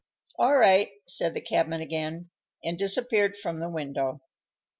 [0.39, 2.31] "]"All right," said the cabman again,
[2.63, 4.21] and disappeared from the window.